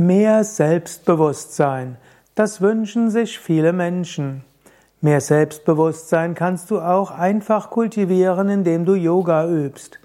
Mehr 0.00 0.44
Selbstbewusstsein. 0.44 1.98
Das 2.34 2.62
wünschen 2.62 3.10
sich 3.10 3.38
viele 3.38 3.74
Menschen. 3.74 4.44
Mehr 5.02 5.20
Selbstbewusstsein 5.20 6.34
kannst 6.34 6.70
du 6.70 6.80
auch 6.80 7.10
einfach 7.10 7.68
kultivieren, 7.68 8.48
indem 8.48 8.86
du 8.86 8.94
Yoga 8.94 9.46
übst. 9.46 10.00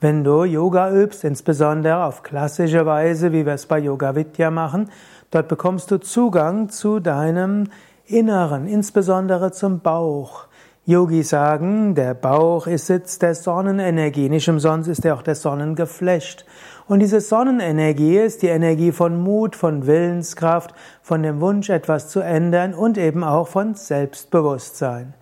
Wenn 0.00 0.24
du 0.24 0.42
Yoga 0.42 0.90
übst, 0.90 1.22
insbesondere 1.22 2.02
auf 2.02 2.24
klassische 2.24 2.84
Weise, 2.84 3.30
wie 3.30 3.46
wir 3.46 3.52
es 3.52 3.66
bei 3.66 3.78
Yoga 3.78 4.16
Vidya 4.16 4.50
machen, 4.50 4.90
dort 5.30 5.46
bekommst 5.46 5.92
du 5.92 5.98
Zugang 5.98 6.68
zu 6.68 6.98
deinem 6.98 7.70
Inneren, 8.06 8.66
insbesondere 8.66 9.52
zum 9.52 9.78
Bauch. 9.78 10.48
Yogis 10.88 11.28
sagen, 11.28 11.94
der 11.94 12.14
Bauch 12.14 12.66
ist 12.66 12.86
Sitz 12.86 13.18
der 13.18 13.34
Sonnenenergie, 13.34 14.30
nicht 14.30 14.48
umsonst 14.48 14.88
ist 14.88 15.04
er 15.04 15.16
auch 15.16 15.20
der 15.20 15.34
Sonnengeflecht. 15.34 16.46
Und 16.86 17.00
diese 17.00 17.20
Sonnenenergie 17.20 18.16
ist 18.16 18.40
die 18.40 18.46
Energie 18.46 18.90
von 18.90 19.22
Mut, 19.22 19.54
von 19.54 19.86
Willenskraft, 19.86 20.72
von 21.02 21.22
dem 21.22 21.42
Wunsch, 21.42 21.68
etwas 21.68 22.08
zu 22.08 22.20
ändern 22.20 22.72
und 22.72 22.96
eben 22.96 23.22
auch 23.22 23.48
von 23.48 23.74
Selbstbewusstsein. 23.74 25.12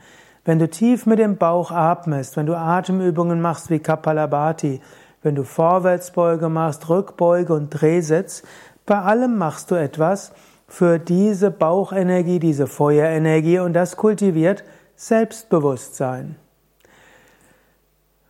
Wenn 0.44 0.60
du 0.60 0.70
tief 0.70 1.04
mit 1.04 1.18
dem 1.18 1.36
Bauch 1.36 1.72
atmest, 1.72 2.36
wenn 2.36 2.46
du 2.46 2.56
Atemübungen 2.56 3.40
machst 3.40 3.68
wie 3.68 3.80
Kapalabhati, 3.80 4.80
wenn 5.24 5.34
du 5.34 5.42
Vorwärtsbeuge 5.42 6.48
machst, 6.48 6.88
Rückbeuge 6.88 7.52
und 7.52 7.70
Drehsitz, 7.70 8.44
bei 8.86 9.00
allem 9.00 9.36
machst 9.36 9.72
du 9.72 9.74
etwas 9.74 10.30
für 10.68 11.00
diese 11.00 11.50
Bauchenergie, 11.50 12.38
diese 12.38 12.68
Feuerenergie 12.68 13.58
und 13.58 13.72
das 13.72 13.96
kultiviert 13.96 14.62
Selbstbewusstsein. 14.98 16.36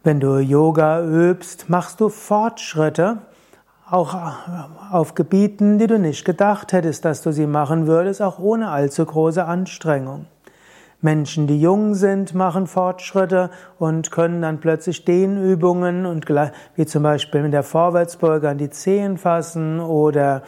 Wenn 0.02 0.18
du 0.18 0.38
Yoga 0.38 1.00
übst, 1.00 1.70
machst 1.70 2.00
du 2.00 2.08
Fortschritte, 2.08 3.18
auch 3.88 4.16
auf 4.90 5.14
Gebieten, 5.14 5.78
die 5.78 5.86
du 5.86 6.00
nicht 6.00 6.24
gedacht 6.24 6.72
hättest, 6.72 7.04
dass 7.04 7.22
du 7.22 7.30
sie 7.30 7.46
machen 7.46 7.86
würdest, 7.86 8.20
auch 8.20 8.40
ohne 8.40 8.70
allzu 8.70 9.06
große 9.06 9.44
Anstrengung. 9.44 10.26
Menschen, 11.00 11.46
die 11.46 11.60
jung 11.60 11.94
sind, 11.94 12.34
machen 12.34 12.66
Fortschritte 12.66 13.50
und 13.78 14.10
können 14.10 14.42
dann 14.42 14.58
plötzlich 14.58 15.04
Dehnübungen 15.04 16.04
und 16.04 16.26
wie 16.74 16.86
zum 16.86 17.04
Beispiel 17.04 17.42
mit 17.42 17.52
der 17.52 17.62
Vorwärtsbeuge 17.62 18.48
an 18.48 18.58
die 18.58 18.70
Zehen 18.70 19.18
fassen 19.18 19.78
oder 19.78 20.42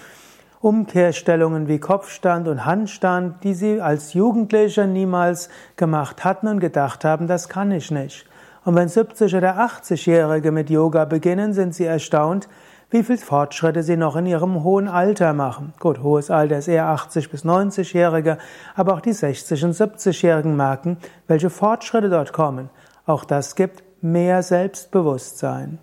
Umkehrstellungen 0.60 1.68
wie 1.68 1.78
Kopfstand 1.78 2.48
und 2.48 2.64
Handstand, 2.64 3.44
die 3.44 3.54
sie 3.54 3.80
als 3.80 4.14
Jugendliche 4.14 4.86
niemals 4.86 5.50
gemacht 5.76 6.24
hatten 6.24 6.48
und 6.48 6.58
gedacht 6.58 7.04
haben, 7.04 7.28
das 7.28 7.48
kann 7.48 7.70
ich 7.70 7.90
nicht. 7.90 8.26
Und 8.64 8.74
wenn 8.74 8.88
70 8.88 9.34
oder 9.36 9.58
80-Jährige 9.58 10.50
mit 10.50 10.68
Yoga 10.68 11.04
beginnen, 11.04 11.52
sind 11.52 11.74
sie 11.74 11.84
erstaunt, 11.84 12.48
wie 12.90 13.02
viel 13.02 13.18
Fortschritte 13.18 13.82
sie 13.82 13.96
noch 13.96 14.16
in 14.16 14.26
ihrem 14.26 14.64
hohen 14.64 14.88
Alter 14.88 15.32
machen. 15.32 15.74
Gut, 15.78 16.02
hohes 16.02 16.30
Alter 16.30 16.58
ist 16.58 16.68
eher 16.68 16.86
80 16.86 17.30
bis 17.30 17.44
90-Jährige, 17.44 18.38
aber 18.74 18.94
auch 18.94 19.00
die 19.00 19.12
60 19.12 19.64
und 19.64 19.74
70-Jährigen 19.74 20.56
merken, 20.56 20.96
welche 21.26 21.50
Fortschritte 21.50 22.08
dort 22.08 22.32
kommen. 22.32 22.70
Auch 23.06 23.24
das 23.24 23.54
gibt 23.54 23.84
mehr 24.02 24.42
Selbstbewusstsein. 24.42 25.78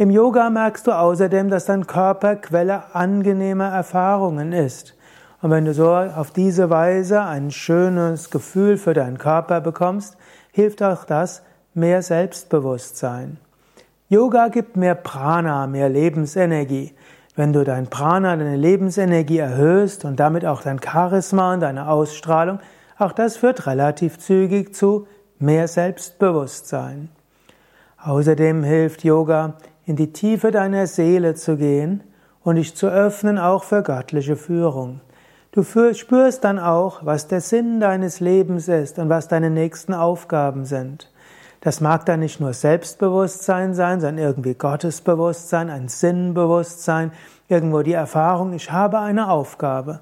Im 0.00 0.08
Yoga 0.08 0.48
merkst 0.48 0.86
du 0.86 0.92
außerdem, 0.92 1.50
dass 1.50 1.66
dein 1.66 1.86
Körper 1.86 2.36
Quelle 2.36 2.94
angenehmer 2.94 3.68
Erfahrungen 3.68 4.54
ist. 4.54 4.96
Und 5.42 5.50
wenn 5.50 5.66
du 5.66 5.74
so 5.74 5.90
auf 5.92 6.30
diese 6.30 6.70
Weise 6.70 7.20
ein 7.20 7.50
schönes 7.50 8.30
Gefühl 8.30 8.78
für 8.78 8.94
deinen 8.94 9.18
Körper 9.18 9.60
bekommst, 9.60 10.16
hilft 10.52 10.82
auch 10.82 11.04
das 11.04 11.42
mehr 11.74 12.00
Selbstbewusstsein. 12.00 13.36
Yoga 14.08 14.48
gibt 14.48 14.74
mehr 14.74 14.94
Prana, 14.94 15.66
mehr 15.66 15.90
Lebensenergie. 15.90 16.94
Wenn 17.36 17.52
du 17.52 17.62
dein 17.62 17.88
Prana, 17.88 18.34
deine 18.36 18.56
Lebensenergie 18.56 19.36
erhöhst 19.36 20.06
und 20.06 20.18
damit 20.18 20.46
auch 20.46 20.62
dein 20.62 20.80
Charisma 20.82 21.52
und 21.52 21.60
deine 21.60 21.90
Ausstrahlung, 21.90 22.60
auch 22.96 23.12
das 23.12 23.36
führt 23.36 23.66
relativ 23.66 24.16
zügig 24.16 24.74
zu 24.74 25.06
mehr 25.38 25.68
Selbstbewusstsein. 25.68 27.10
Außerdem 28.02 28.64
hilft 28.64 29.04
Yoga, 29.04 29.56
in 29.86 29.96
die 29.96 30.12
Tiefe 30.12 30.50
deiner 30.50 30.86
Seele 30.86 31.34
zu 31.34 31.56
gehen 31.56 32.02
und 32.42 32.56
dich 32.56 32.74
zu 32.76 32.88
öffnen 32.88 33.38
auch 33.38 33.64
für 33.64 33.82
göttliche 33.82 34.36
Führung. 34.36 35.00
Du 35.52 35.64
spürst 35.64 36.44
dann 36.44 36.58
auch, 36.58 37.04
was 37.04 37.26
der 37.26 37.40
Sinn 37.40 37.80
deines 37.80 38.20
Lebens 38.20 38.68
ist 38.68 38.98
und 38.98 39.08
was 39.08 39.26
deine 39.26 39.50
nächsten 39.50 39.94
Aufgaben 39.94 40.64
sind. 40.64 41.10
Das 41.60 41.80
mag 41.80 42.06
dann 42.06 42.20
nicht 42.20 42.40
nur 42.40 42.52
Selbstbewusstsein 42.52 43.74
sein, 43.74 44.00
sondern 44.00 44.24
irgendwie 44.24 44.54
Gottesbewusstsein, 44.54 45.68
ein 45.68 45.88
Sinnbewusstsein, 45.88 47.12
irgendwo 47.48 47.82
die 47.82 47.92
Erfahrung, 47.92 48.52
ich 48.52 48.70
habe 48.70 49.00
eine 49.00 49.28
Aufgabe. 49.28 50.00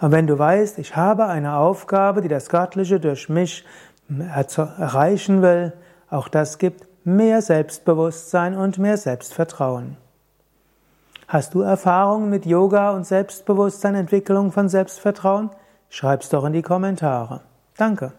Und 0.00 0.12
wenn 0.12 0.26
du 0.26 0.38
weißt, 0.38 0.78
ich 0.78 0.96
habe 0.96 1.26
eine 1.26 1.56
Aufgabe, 1.56 2.22
die 2.22 2.28
das 2.28 2.48
Göttliche 2.48 3.00
durch 3.00 3.28
mich 3.28 3.64
erreichen 4.38 5.42
will, 5.42 5.72
auch 6.08 6.28
das 6.28 6.58
gibt 6.58 6.86
mehr 7.04 7.42
Selbstbewusstsein 7.42 8.56
und 8.56 8.78
mehr 8.78 8.96
Selbstvertrauen. 8.96 9.96
Hast 11.28 11.54
du 11.54 11.60
Erfahrungen 11.60 12.30
mit 12.30 12.46
Yoga 12.46 12.90
und 12.90 13.06
Selbstbewusstsein, 13.06 13.94
Entwicklung 13.94 14.52
von 14.52 14.68
Selbstvertrauen? 14.68 15.50
Schreib's 15.88 16.28
doch 16.28 16.44
in 16.44 16.52
die 16.52 16.62
Kommentare. 16.62 17.40
Danke. 17.76 18.12